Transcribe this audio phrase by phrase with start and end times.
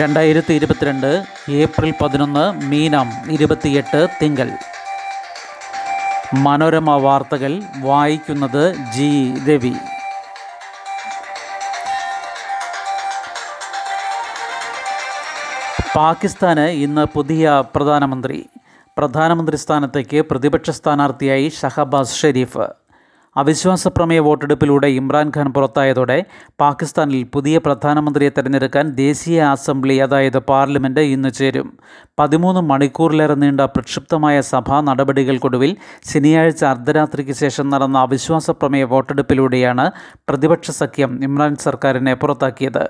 [0.00, 1.10] രണ്ടായിരത്തി ഇരുപത്തിരണ്ട്
[1.54, 4.48] ഏപ്രിൽ പതിനൊന്ന് മീനം ഇരുപത്തിയെട്ട് തിങ്കൾ
[6.44, 7.52] മനോരമ വാർത്തകൾ
[7.82, 8.62] വായിക്കുന്നത്
[8.94, 9.10] ജി
[9.48, 9.74] രവി
[15.96, 18.38] പാകിസ്ഥാന് ഇന്ന് പുതിയ പ്രധാനമന്ത്രി
[18.96, 22.64] പ്രധാനമന്ത്രി സ്ഥാനത്തേക്ക് പ്രതിപക്ഷ സ്ഥാനാർത്ഥിയായി ഷഹബാസ് ഷെരീഫ്
[23.36, 26.16] അവിശ്വാസ പ്രമേയ വോട്ടെടുപ്പിലൂടെ ഇമ്രാൻഖാൻ പുറത്തായതോടെ
[26.60, 31.68] പാകിസ്ഥാനിൽ പുതിയ പ്രധാനമന്ത്രിയെ തെരഞ്ഞെടുക്കാൻ ദേശീയ അസംബ്ലി അതായത് പാർലമെൻ്റ് ഇന്ന് ചേരും
[32.18, 35.72] പതിമൂന്ന് മണിക്കൂറിലേറെ നീണ്ട പ്രക്ഷുബ്ധമായ സഭാ നടപടികൾക്കൊടുവിൽ
[36.06, 39.86] ശനിയാഴ്ച അർദ്ധരാത്രിക്ക് ശേഷം നടന്ന അവിശ്വാസ പ്രമേയ വോട്ടെടുപ്പിലൂടെയാണ്
[40.28, 42.84] പ്രതിപക്ഷ സഖ്യം ഇമ്രാൻ സർക്കാരിനെ പുറത്താക്കിയത്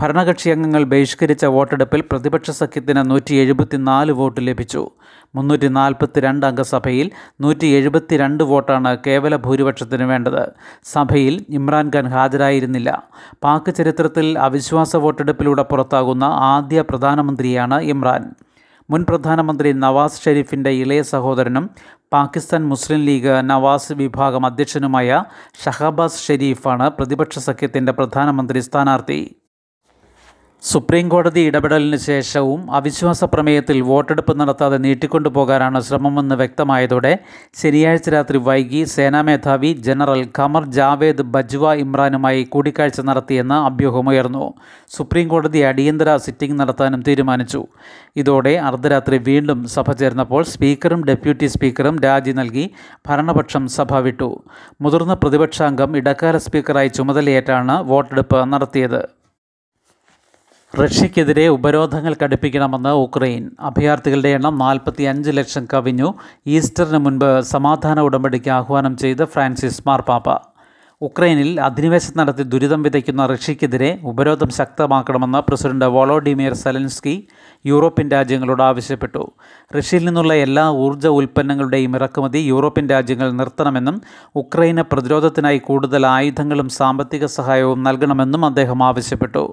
[0.00, 4.82] ഭരണകക്ഷി അംഗങ്ങൾ ബഹിഷ്കരിച്ച വോട്ടെടുപ്പിൽ പ്രതിപക്ഷ സഖ്യത്തിന് നൂറ്റി എഴുപത്തിനാല് വോട്ട് ലഭിച്ചു
[5.34, 7.10] മുന്നൂറ്റി രണ്ട് അംഗസഭയിൽ
[7.40, 10.44] നൂറ്റി രണ്ട് വോട്ടാണ് കേവല ഭൂരിപക്ഷത്തിന് വേണ്ടത്
[10.84, 13.02] സഭയിൽ ഇമ്രാൻഖാൻ ഹാജരായിരുന്നില്ല
[13.42, 18.24] പാക് ചരിത്രത്തിൽ അവിശ്വാസ വോട്ടെടുപ്പിലൂടെ പുറത്താകുന്ന ആദ്യ പ്രധാനമന്ത്രിയാണ് ഇമ്രാൻ
[18.88, 21.70] മുൻ പ്രധാനമന്ത്രി നവാസ് ഷെരീഫിൻ്റെ ഇളയ സഹോദരനും
[22.12, 25.24] പാകിസ്ഥാൻ മുസ്ലിം ലീഗ് നവാസ് വിഭാഗം അധ്യക്ഷനുമായ
[25.64, 29.20] ഷഹബാസ് ഷെരീഫാണ് പ്രതിപക്ഷ സഖ്യത്തിൻ്റെ പ്രധാനമന്ത്രി സ്ഥാനാർത്ഥി
[30.62, 37.12] സുപ്രീം കോടതി ഇടപെടലിന് ശേഷവും അവിശ്വാസ പ്രമേയത്തിൽ വോട്ടെടുപ്പ് നടത്താതെ നീട്ടിക്കൊണ്ടുപോകാനാണ് ശ്രമമെന്ന് വ്യക്തമായതോടെ
[37.56, 44.44] ശനിയാഴ്ച രാത്രി വൈകി സേനാ മേധാവി ജനറൽ ഖമർ ജാവേദ് ബജ്വ ഇമ്രാനുമായി കൂടിക്കാഴ്ച നടത്തിയെന്ന അഭ്യൂഹമുയർന്നു
[44.90, 47.62] സുപ്രീം കോടതി അടിയന്തര സിറ്റിംഗ് നടത്താനും തീരുമാനിച്ചു
[48.16, 52.66] ഇതോടെ അർദ്ധരാത്രി വീണ്ടും സഭ ചേർന്നപ്പോൾ സ്പീക്കറും ഡെപ്യൂട്ടി സ്പീക്കറും രാജി നൽകി
[53.08, 54.30] ഭരണപക്ഷം സഭ വിട്ടു
[54.80, 59.00] മുതിർന്ന പ്രതിപക്ഷാംഗം ഇടക്കാല സ്പീക്കറായി ചുമതലയേറ്റാണ് വോട്ടെടുപ്പ് നടത്തിയത്
[60.74, 66.08] റഷ്യക്കെതിരെ ഉപരോധങ്ങൾ കടുപ്പിക്കണമെന്ന് ഉക്രൈൻ അഭയാർത്ഥികളുടെ എണ്ണം നാൽപ്പത്തി അഞ്ച് ലക്ഷം കവിഞ്ഞു
[66.46, 70.28] ഈസ്റ്ററിന് മുൻപ് സമാധാന ഉടമ്പടിക്ക് ആഹ്വാനം ചെയ്ത് ഫ്രാൻസിസ് മാർപ്പാപ്പ
[71.02, 77.14] ഉക്രൈനിൽ അധിനിവേശം നടത്തി ദുരിതം വിതയ്ക്കുന്ന റഷ്യക്കെതിരെ ഉപരോധം ശക്തമാക്കണമെന്ന് പ്രസിഡന്റ് വോളോഡിമിയർ സെലൻസ്കി
[77.64, 79.22] യൂറോപ്യൻ രാജ്യങ്ങളോട് ആവശ്യപ്പെട്ടു
[79.76, 83.96] റഷ്യയിൽ നിന്നുള്ള എല്ലാ ഊർജ്ജ ഉൽപ്പന്നങ്ങളുടെയും ഇറക്കുമതി യൂറോപ്യൻ രാജ്യങ്ങൾ നിർത്തണമെന്നും
[84.36, 89.44] ഉക്രൈന് പ്രതിരോധത്തിനായി കൂടുതൽ ആയുധങ്ങളും സാമ്പത്തിക സഹായവും നൽകണമെന്നും അദ്ദേഹം ആവശ്യപ്പെട്ടു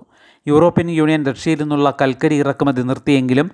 [0.48, 3.48] യൂറോപ്യൻ യൂണിയൻ റഷ്യയിൽ നിന്നുള്ള കൽക്കരി ഇറക്കുമതി നിർത്തിയെങ്കിലും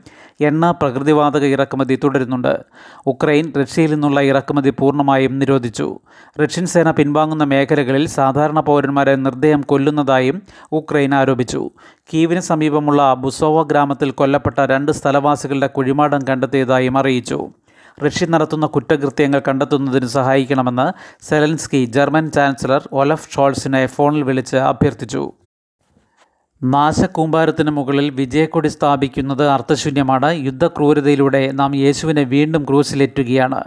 [0.42, 2.52] എണ്ണ പ്രകൃതിവാതക ഇറക്കുമതി തുടരുന്നുണ്ട്
[3.08, 5.88] ഉക്രൈൻ റഷ്യയിൽ നിന്നുള്ള ഇറക്കുമതി പൂർണ്ണമായും നിരോധിച്ചു
[6.42, 10.38] റഷ്യൻ സേന പിൻവാങ്ങുന്ന മേഖല മേഖലകളിൽ സാധാരണ പൗരന്മാരെ നിർദ്ദയം കൊല്ലുന്നതായും
[10.72, 11.62] ഉക്രൈൻ ആരോപിച്ചു
[12.10, 17.40] കീവിന് സമീപമുള്ള ബുസോവ ഗ്രാമത്തിൽ കൊല്ലപ്പെട്ട രണ്ട് സ്ഥലവാസികളുടെ കുഴിമാടം കണ്ടെത്തിയതായും അറിയിച്ചു
[17.98, 20.88] റഷ്യ നടത്തുന്ന കുറ്റകൃത്യങ്ങൾ കണ്ടെത്തുന്നതിന് സഹായിക്കണമെന്ന്
[21.24, 25.24] സെലൻസ്കി ജർമ്മൻ ചാൻസലർ ഒലഫ് ഷോൾസിനെ ഫോണിൽ വിളിച്ച് അഭ്യർത്ഥിച്ചു
[26.64, 33.64] നാശകൂമ്പാരത്തിന് മുകളിൽ വിജയക്കൊടി സ്ഥാപിക്കുന്നത് അർത്ഥശൂന്യമാണ് യുദ്ധക്രൂരതയിലൂടെ നാം യേശുവിനെ വീണ്ടും ക്രൂസിലേറ്റുകയാണ്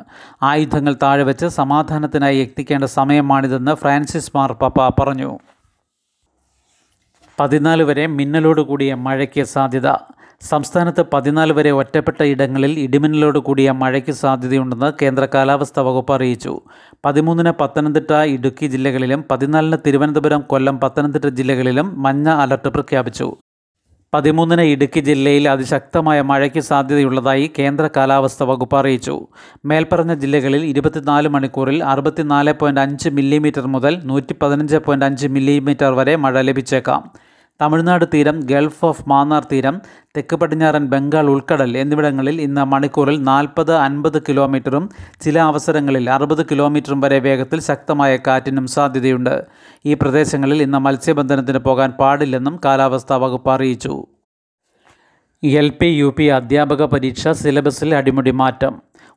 [0.43, 5.39] ആയുധങ്ങൾ താഴെ വെച്ച് സമാധാനത്തിനായി എത്തിക്കേണ്ട സമയമാണിതെന്ന് ഫ്രാൻസിസ് മാർപ്പാപ്പ പറഞ്ഞു
[7.39, 9.89] പതിനാല് വരെ മിന്നലോടുകൂടിയ മഴയ്ക്ക് സാധ്യത
[10.43, 16.53] സംസ്ഥാനത്ത് പതിനാല് വരെ ഒറ്റപ്പെട്ട ഇടങ്ങളിൽ ഇടിമിന്നലോട് കൂടിയ മഴയ്ക്ക് സാധ്യതയുണ്ടെന്ന് കേന്ദ്ര കാലാവസ്ഥാ വകുപ്പ് അറിയിച്ചു
[17.05, 23.29] പതിമൂന്നിന് പത്തനംതിട്ട ഇടുക്കി ജില്ലകളിലും പതിനാലിന് തിരുവനന്തപുരം കൊല്ലം പത്തനംതിട്ട ജില്ലകളിലും മഞ്ഞ അലർട്ട് പ്രഖ്യാപിച്ചു
[24.13, 29.15] പതിമൂന്നിന് ഇടുക്കി ജില്ലയിൽ അതിശക്തമായ മഴയ്ക്ക് സാധ്യതയുള്ളതായി കേന്ദ്ര കാലാവസ്ഥാ വകുപ്പ് അറിയിച്ചു
[29.65, 36.15] മേൽപ്പറഞ്ഞ ജില്ലകളിൽ ഇരുപത്തിനാല് മണിക്കൂറിൽ അറുപത്തിനാല് പോയിൻറ്റ് അഞ്ച് മില്ലിമീറ്റർ മുതൽ നൂറ്റി പതിനഞ്ച് പോയിൻറ്റ് അഞ്ച് മില്ലിമീറ്റർ വരെ
[36.17, 37.03] മഴ ലഭിച്ചേക്കാം
[37.61, 39.77] തമിഴ്നാട് തീരം ഗൾഫ് ഓഫ് മാന്നാർ തീരം
[40.17, 44.85] തെക്ക് പടിഞ്ഞാറൻ ബംഗാൾ ഉൾക്കടൽ എന്നിവിടങ്ങളിൽ ഇന്ന് മണിക്കൂറിൽ നാൽപ്പത് അൻപത് കിലോമീറ്ററും
[45.21, 49.35] ചില അവസരങ്ങളിൽ അറുപത് കിലോമീറ്ററും വരെ വേഗത്തിൽ ശക്തമായ കാറ്റിനും സാധ്യതയുണ്ട്
[49.85, 53.97] ഈ പ്രദേശങ്ങളിൽ ഇന്ന് മത്സ്യബന്ധനത്തിന് പോകാൻ പാടില്ലെന്നും കാലാവസ്ഥാ വകുപ്പ് അറിയിച്ചു
[55.43, 58.75] എൽ പി യു പി അധ്യാപക പരീക്ഷ സിലബസിൽ അടിമുടി മാറ്റം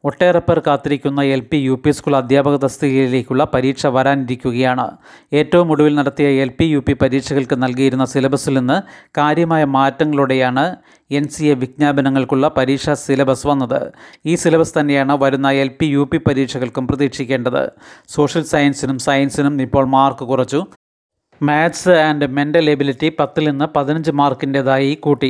[0.04, 4.86] ഒട്ടേറെ പേർ കാത്തിരിക്കുന്ന L P U P school അധ്യാപക തസ്തികയിലേക്കുള്ള പരീക്ഷ വരാനിരിക്കുകയാണ്
[5.32, 8.78] ഏറ്റവും ഒടുവിൽ നടത്തിയ എൽ പി യു പി പരീക്ഷകൾക്ക് നൽകിയിരുന്ന സിലബസിൽ നിന്ന്
[9.18, 10.66] കാര്യമായ മാറ്റങ്ങളോടെയാണ്
[11.12, 13.80] എൻ സി എ വിജ്ഞാപനങ്ങൾക്കുള്ള പരീക്ഷാ സിലബസ് വന്നത്
[14.26, 17.64] ഈ സിലബസ് തന്നെയാണ് വരുന്ന എൽ പി യു പി പരീക്ഷകൾക്കും പ്രതീക്ഷിക്കേണ്ടത്
[18.10, 20.62] സോഷ്യൽ സയൻസിനും സയൻസിനും ഇപ്പോൾ മാർക്ക് കുറച്ചു
[21.42, 25.30] മാത്സ് ആൻഡ് മെൻ്റൽ എബിലിറ്റി പത്തിൽ നിന്ന് പതിനഞ്ച് മാർക്കിൻ്റേതായി കൂട്ടി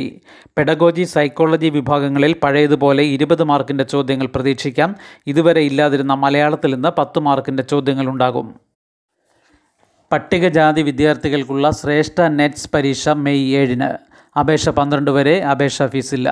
[0.56, 4.90] പെഡഗോജി സൈക്കോളജി വിഭാഗങ്ങളിൽ പഴയതുപോലെ ഇരുപത് മാർക്കിൻ്റെ ചോദ്യങ്ങൾ പ്രതീക്ഷിക്കാം
[5.26, 8.48] ഇതുവരെ ഇല്ലാതിരുന്ന മലയാളത്തിൽ നിന്ന് പത്ത് മാർക്കിൻ്റെ ചോദ്യങ്ങളുണ്ടാകും
[10.10, 13.90] പട്ടികജാതി വിദ്യാർത്ഥികൾക്കുള്ള ശ്രേഷ്ഠ നെറ്റ്സ് പരീക്ഷ മെയ് ഏഴിന്
[14.36, 16.28] അപേക്ഷ പന്ത്രണ്ട് വരെ അപേക്ഷാ ഫീസില്ല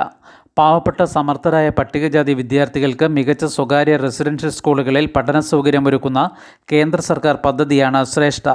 [0.59, 6.21] പാവപ്പെട്ട സമർത്ഥരായ പട്ടികജാതി വിദ്യാർത്ഥികൾക്ക് മികച്ച സ്വകാര്യ റെസിഡൻഷ്യൽ സ്കൂളുകളിൽ പഠന സൗകര്യം ഒരുക്കുന്ന
[6.73, 8.49] കേന്ദ്ര സർക്കാർ പദ്ധതിയാണ് ശ്രേഷ്ഠ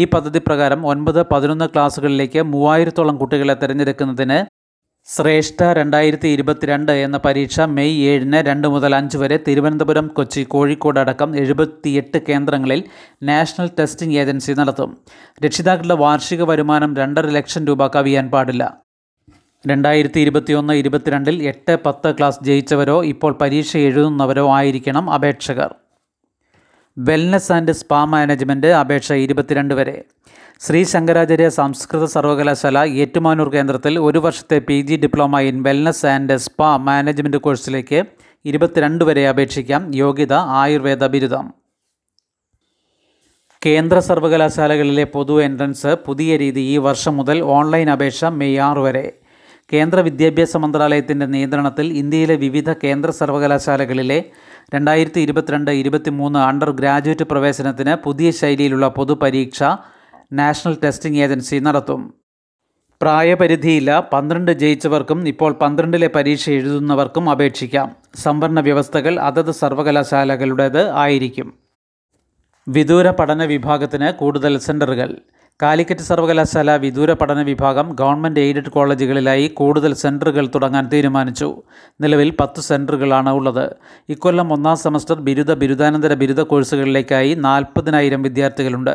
[0.00, 4.38] ഈ പദ്ധതി പ്രകാരം ഒൻപത് പതിനൊന്ന് ക്ലാസ്സുകളിലേക്ക് മൂവായിരത്തോളം കുട്ടികളെ തിരഞ്ഞെടുക്കുന്നതിന്
[5.08, 11.30] ശ്രേഷ്ഠ രണ്ടായിരത്തി ഇരുപത്തിരണ്ട് എന്ന പരീക്ഷ മെയ് ഏഴിന് രണ്ട് മുതൽ അഞ്ച് വരെ തിരുവനന്തപുരം കൊച്ചി കോഴിക്കോട് അടക്കം
[11.42, 12.80] എഴുപത്തിയെട്ട് കേന്ദ്രങ്ങളിൽ
[13.22, 14.90] നാഷണൽ ടെസ്റ്റിംഗ് ഏജൻസി നടത്തും
[15.40, 18.64] രക്ഷിതാക്കളുടെ വാർഷിക വരുമാനം രണ്ടര ലക്ഷം രൂപ കവിയാൻ പാടില്ല
[19.66, 25.70] രണ്ടായിരത്തി ഇരുപത്തിയൊന്ന് ഇരുപത്തിരണ്ടിൽ എട്ട് പത്ത് ക്ലാസ് ജയിച്ചവരോ ഇപ്പോൾ പരീക്ഷ എഴുതുന്നവരോ ആയിരിക്കണം അപേക്ഷകർ
[26.96, 29.96] വെൽനസ് ആൻഡ് സ്പാ മാനേജ്മെൻറ്റ് അപേക്ഷ ഇരുപത്തിരണ്ട് വരെ
[30.60, 36.70] ശ്രീ ശങ്കരാചാര്യ സംസ്കൃത സർവകലാശാല ഏറ്റുമാനൂർ കേന്ദ്രത്തിൽ ഒരു വർഷത്തെ P G diploma in wellness and spa
[36.76, 38.00] management കോഴ്സിലേക്ക്
[38.44, 41.46] ഇരുപത്തിരണ്ട് വരെ അപേക്ഷിക്കാം യോഗ്യത ആയുർവേദ ബിരുദം
[43.62, 49.06] കേന്ദ്ര സർവകലാശാലകളിലെ പൊതു എൻട്രൻസ് പുതിയ രീതി ഈ വർഷം മുതൽ ഓൺലൈൻ അപേക്ഷ മെയ് ആറ് വരെ
[49.72, 54.18] കേന്ദ്ര വിദ്യാഭ്യാസ മന്ത്രാലയത്തിൻ്റെ നിയന്ത്രണത്തിൽ ഇന്ത്യയിലെ വിവിധ കേന്ദ്ര സർവകലാശാലകളിലെ
[54.74, 59.62] രണ്ടായിരത്തി ഇരുപത്തിരണ്ട് ഇരുപത്തിമൂന്ന് അണ്ടർ ഗ്രാജുവേറ്റ് പ്രവേശനത്തിന് പുതിയ ശൈലിയിലുള്ള പൊതുപരീക്ഷ
[60.32, 62.00] നാഷണൽ ടെസ്റ്റിംഗ് ഏജൻസി നടത്തും
[63.00, 67.88] പ്രായപരിധിയില്ല പന്ത്രണ്ട് ജയിച്ചവർക്കും ഇപ്പോൾ പന്ത്രണ്ടിലെ പരീക്ഷ എഴുതുന്നവർക്കും അപേക്ഷിക്കാം
[68.16, 71.48] സംവരണ വ്യവസ്ഥകൾ അതത് സർവകലാശാലകളുടേത് ആയിരിക്കും
[72.66, 75.10] വിദൂര പഠന വിഭാഗത്തിന് കൂടുതൽ സെൻ്ററുകൾ
[75.60, 81.48] കാലിക്കറ്റ് സർവകലാശാല വിദൂര പഠന വിഭാഗം ഗവൺമെൻറ് എയ്ഡഡ് കോളേജുകളിലായി കൂടുതൽ സെൻറ്ററുകൾ തുടങ്ങാൻ തീരുമാനിച്ചു
[82.00, 83.64] നിലവിൽ പത്ത് സെൻറ്ററുകളാണ് ഉള്ളത്
[84.08, 88.94] ഇക്കൊല്ലം ഒന്നാം സെമസ്റ്റർ ബിരുദ ബിരുദാനന്തര ബിരുദ കോഴ്സുകളിലേക്കായി നാൽപ്പതിനായിരം വിദ്യാർത്ഥികളുണ്ട്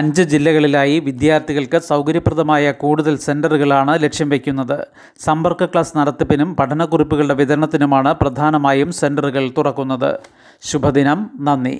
[0.00, 4.78] അഞ്ച് ജില്ലകളിലായി വിദ്യാർത്ഥികൾക്ക് സൗകര്യപ്രദമായ കൂടുതൽ സെൻറ്ററുകളാണ് ലക്ഷ്യം വയ്ക്കുന്നത്
[5.20, 10.10] സമ്പർക്ക ക്ലാസ് നടത്തിപ്പിനും പഠനക്കുറിപ്പുകളുടെ വിതരണത്തിനുമാണ് പ്രധാനമായും സെൻറ്ററുകൾ തുറക്കുന്നത്
[10.62, 11.76] ശുഭദിനം നന്ദി